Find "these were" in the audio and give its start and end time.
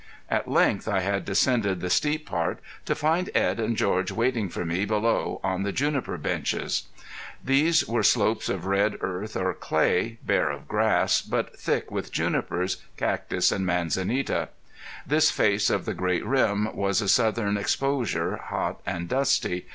7.45-8.01